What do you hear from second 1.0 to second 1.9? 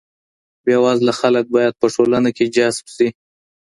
خلګ باید په